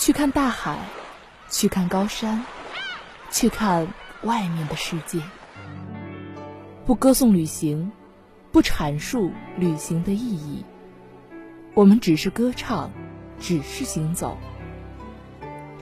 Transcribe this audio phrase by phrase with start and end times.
[0.00, 0.78] 去看大海，
[1.50, 2.42] 去看高山，
[3.30, 3.86] 去看
[4.22, 5.20] 外面的世界。
[6.86, 7.92] 不歌颂旅行，
[8.50, 10.64] 不阐述旅行的意义，
[11.74, 12.90] 我们只是歌唱，
[13.38, 14.38] 只是行走。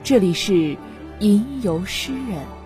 [0.03, 0.75] 这里是
[1.19, 2.58] 吟游诗人。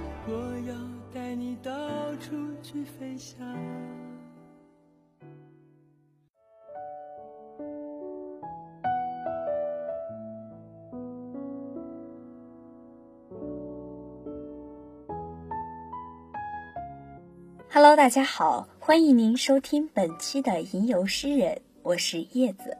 [17.75, 22.77] Hello，大家好，欢迎您收听本期的《吟游诗人》，我是叶子。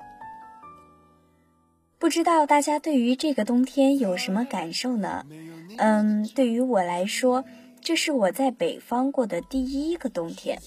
[1.98, 5.26] 不知道大家对于这个冬天有什么感受呢？
[5.80, 7.44] 嗯，对于我来说，
[7.82, 10.60] 这是我在北方过的第一个冬天。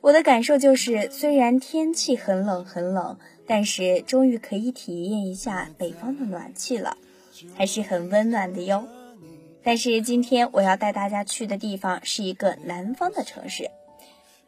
[0.00, 6.96] 我的感受就是，虽然天气很冷很冷，但是终于可以体验一下北方的暖气了，
[7.54, 8.88] 还是很温暖的哟。
[9.64, 13.70] 但是今天我要带大家去的地方是一个南方的城市，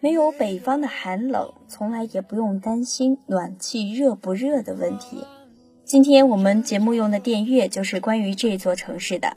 [0.01, 5.25] 没有北方的寒冷，从来也不用担心暖气热不热的问题。
[5.85, 9.37] 今天我们节目用的电乐就是关于这座城市的，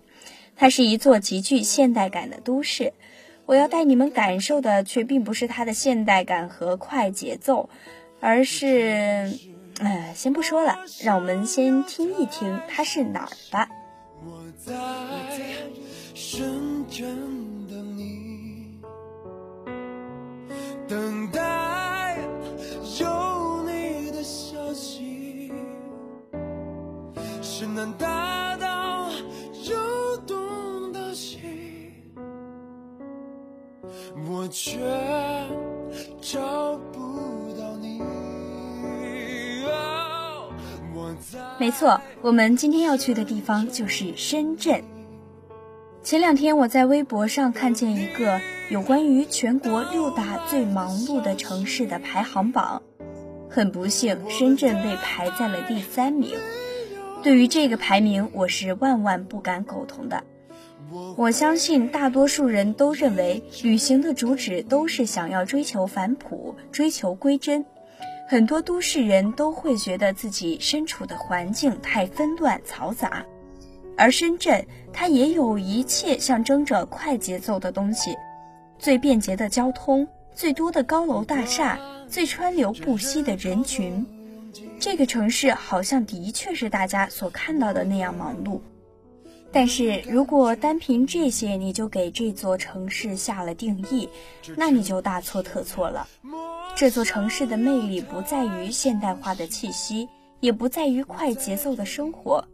[0.55, 2.93] 它是一座极具现代感的都市。
[3.45, 7.69] 我要带你们感受的却并不是它的现代感和快节奏，
[8.19, 9.31] 而是……
[9.79, 13.69] 呃，先不说了，让我们先听一听它是哪儿吧。
[14.25, 14.73] 我在
[16.13, 18.79] 深圳等你，
[20.87, 22.17] 等待
[22.99, 25.51] 有你的消息。
[27.41, 29.09] 是难达到
[29.69, 31.39] 有东的西，
[34.29, 34.79] 我却
[36.21, 38.01] 找不到你。
[41.59, 44.83] 没错，我们今天要去的地方就是深圳。
[46.01, 52.81] 前两天我在微博上看见一个有关于全国六大最忙碌的城市的排行榜，
[53.49, 56.31] 很不幸，深圳被排在了第三名。
[57.21, 60.23] 对于这个排名，我是万万不敢苟同的。
[61.17, 67.65] 我相信大多数人都认为，旅行的主旨都是想要追求返璞，追求归真。
[68.29, 73.25] 很多都市人都会觉得自己身处的环境太纷乱嘈杂，
[73.95, 78.13] 而深圳它也有一切象征着快节奏的东西，
[78.77, 80.05] 最便捷的交通，
[80.35, 81.79] 最多的高楼大厦，
[82.09, 84.05] 最川流不息的人群。
[84.77, 88.59] 这个城市好像的确是大家所看到的那样忙碌，
[89.53, 94.09] 但是如果单凭这些你就给这座城市下了定义，
[94.57, 96.05] 那你就大错特错了。
[96.77, 100.07] 这座城市的魅力不在于现代化的气息，
[100.41, 102.47] 也不在于快节奏的生活，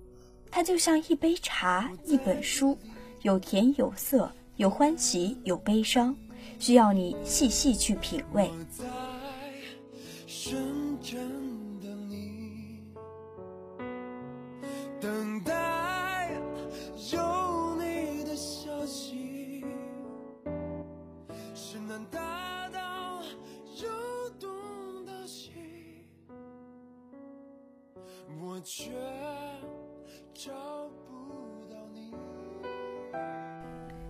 [0.50, 2.78] 它就像一杯茶，一本书，
[3.23, 6.16] 有甜有涩，有欢喜有悲伤，
[6.57, 8.50] 需要你细细去品味。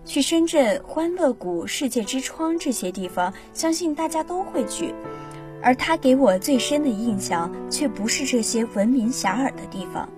[0.04, 4.94] 去深圳、欢乐谷、世界之窗这些地方，相信大家都会去。
[5.62, 10.08] 而他给我最深的印象，却不是这些闻名遐迩的地方。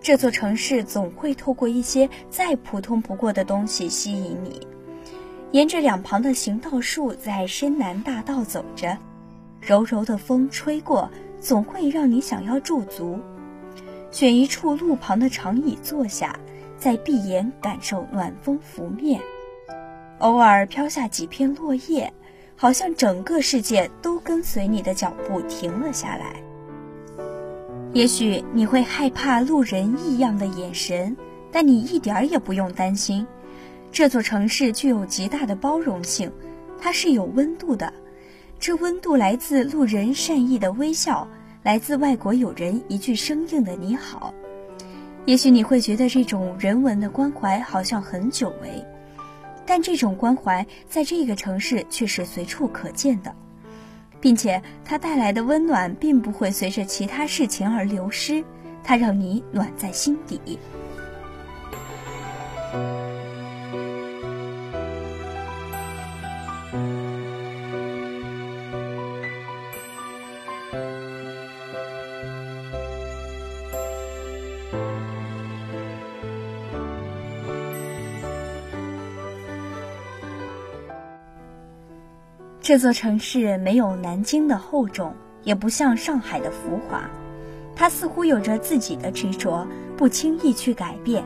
[0.00, 4.66] 这座城市总会透过一些再普通不过的东西吸引你。
[5.50, 8.96] 沿着两旁的行道树，在深南大道走着，
[9.60, 13.20] 柔柔的风吹过，总会让你想要驻足。
[14.12, 16.38] 选一处路旁的长椅坐下，
[16.78, 19.18] 再闭眼感受暖风拂面，
[20.18, 22.12] 偶尔飘下几片落叶，
[22.54, 26.36] 好像整个世界都跟随你的脚步停了下来。
[27.94, 31.16] 也许你会害怕路人异样的眼神，
[31.50, 33.26] 但你一点儿也不用担心。
[33.90, 36.30] 这座城市具有极大的包容性，
[36.78, 37.90] 它是有温度的，
[38.60, 41.26] 这温度来自路人善意的微笑。
[41.62, 44.34] 来自外国友人一句生硬的“你好”，
[45.26, 48.84] 也许你会觉得这种人文的关怀好像很久违，
[49.64, 53.32] 但这种关怀在这个城市却是随处可见的，
[54.20, 58.42] 并且它带来的温暖并不会随着其他事情而流失，
[58.82, 60.58] 它让你暖在心底。
[82.62, 85.12] 这座城市没有南京的厚重，
[85.42, 87.10] 也不像上海的浮华，
[87.74, 89.66] 它似乎有着自己的执着，
[89.96, 91.24] 不轻易去改变。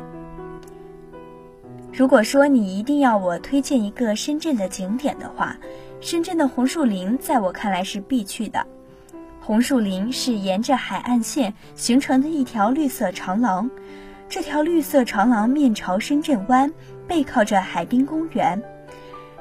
[1.93, 5.55] 如果说你一定要我推荐一个深圳的景点的话，
[6.01, 8.67] 深圳的红树林在我看来是必去的。
[9.39, 13.71] 红树林是沿着海岸线形成的一条绿色长廊，
[14.27, 16.73] 这条绿色长廊面朝深圳湾，
[17.07, 18.59] 背靠着海滨公园。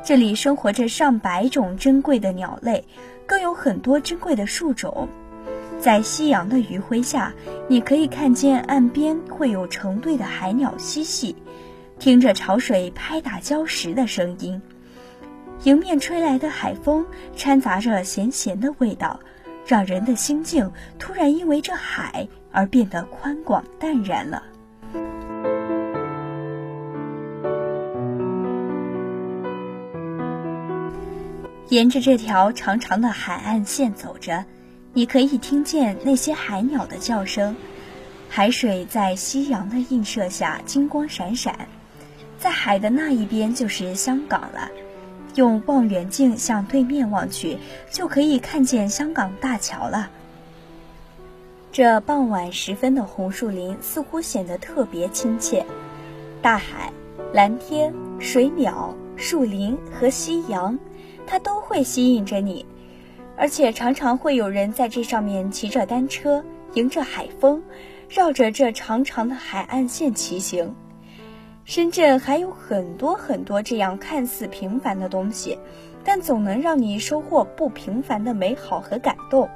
[0.05, 2.85] 这里生活着上百种珍贵的鸟类，
[3.25, 5.09] 更有很多珍贵的树种。
[5.79, 7.33] 在夕阳的余晖下，
[7.67, 11.35] 你可以看见岸边会有成对的海鸟嬉戏，
[11.97, 14.61] 听着潮水拍打礁石的声音。
[15.63, 17.03] 迎面吹来的海风
[17.35, 19.19] 掺杂着咸咸的味道，
[19.65, 24.43] 让人的心境突然因为这海而变得宽广淡然了。
[31.69, 34.45] 沿着这条长长的海岸线走着，
[34.93, 37.55] 你可以听见那些海鸟的叫声。
[38.29, 41.67] 海水在夕阳的映射下金光闪闪，
[42.37, 44.69] 在海的那一边就是香港了。
[45.33, 47.57] 用望远镜向对面望去，
[47.91, 50.09] 就可以看见香港大桥了。
[51.71, 55.65] 这傍晚时分的红树林似乎显得特别亲切，
[56.41, 56.93] 大海、
[57.33, 60.77] 蓝天、水鸟、树林和夕阳。
[61.27, 62.65] 它都会吸引着你，
[63.35, 66.43] 而且常常会有人在这上面骑着单车，
[66.73, 67.61] 迎着海风，
[68.09, 70.75] 绕着这长长的海岸线骑行。
[71.63, 75.57] 深圳还有很多很多这样看似平凡的东西，
[76.03, 79.49] 但总能让你收获不平凡的美好和感动。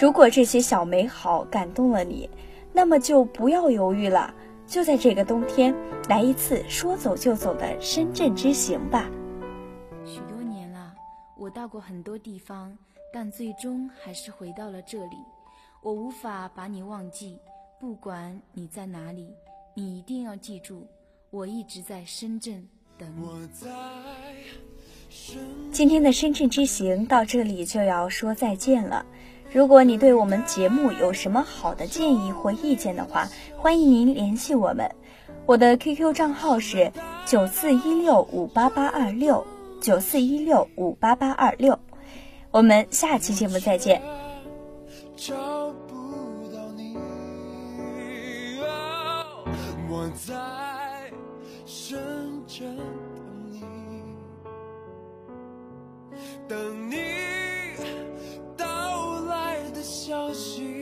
[0.00, 2.28] 如果这些小美好感动了你，
[2.72, 4.34] 那么就不要犹豫了，
[4.66, 5.74] 就在这个冬天
[6.08, 9.06] 来一次说走就走的深圳之行吧。
[11.46, 12.76] 我到过很多地方，
[13.12, 15.16] 但最终还是回到了这里。
[15.80, 17.38] 我无法把你忘记，
[17.78, 19.32] 不管你在哪里，
[19.72, 20.84] 你一定要记住，
[21.30, 22.66] 我一直在深圳
[22.98, 23.28] 等你。
[25.70, 29.06] 今天的深圳之行到这里就要说再见了。
[29.52, 34.92] 如果你对我们节目有什么好的建议或意见的话，欢迎您联系我们。
[35.46, 36.90] 我的 QQ 账号是
[37.24, 39.46] 九四一六五八八二六。
[39.80, 41.78] 九四一六五八八二六，
[42.50, 44.02] 我们下期节目再见。
[45.16, 45.34] 找
[45.86, 45.94] 不
[46.52, 46.96] 到你，
[49.88, 50.34] 我在
[51.64, 51.98] 深
[52.46, 52.76] 圳
[56.48, 56.96] 等你，等你
[58.56, 60.74] 到来的消息，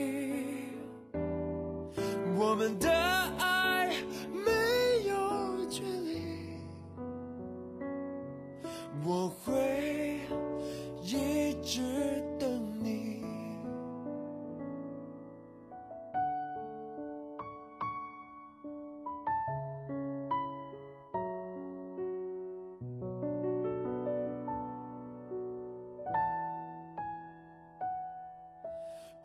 [2.37, 3.04] 我们的。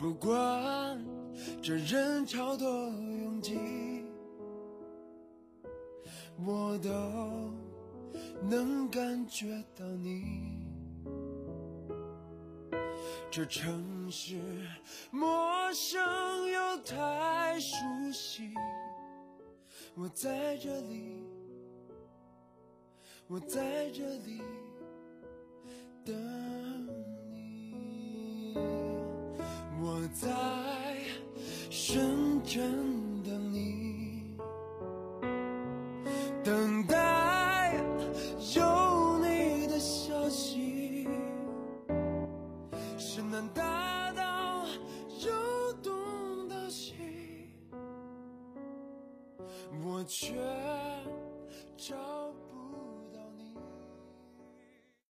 [0.00, 0.98] 不管
[1.62, 3.58] 这人潮多拥挤，
[6.42, 6.90] 我都。
[8.42, 10.66] 能感觉到你，
[13.30, 14.40] 这城市
[15.10, 16.00] 陌生
[16.48, 17.76] 又太熟
[18.10, 18.54] 悉。
[19.94, 21.22] 我在这里，
[23.28, 24.40] 我在这里
[30.12, 30.28] 在
[31.70, 34.36] 深圳等你，
[36.44, 37.74] 等待
[38.56, 41.08] 有你的消息。
[42.98, 44.66] 是能打到，
[45.24, 46.96] 又动到心。
[49.82, 50.34] 我却
[51.76, 52.19] 找。